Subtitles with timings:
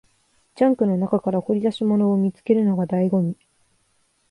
[0.55, 3.37] ジャンクの中から掘り出し物を見つけるのが醍醐味